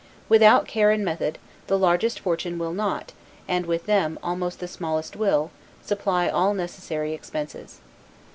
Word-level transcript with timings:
Without 0.27 0.67
care 0.67 0.89
and 0.89 1.05
method, 1.05 1.37
the 1.67 1.77
largest 1.77 2.19
fortune 2.21 2.57
will 2.57 2.73
not, 2.73 3.13
and 3.47 3.67
with 3.67 3.85
them, 3.85 4.17
almost 4.23 4.59
the 4.59 4.67
smallest 4.67 5.15
will, 5.15 5.51
supply 5.83 6.27
all 6.27 6.55
necessary 6.55 7.13
expenses. 7.13 7.81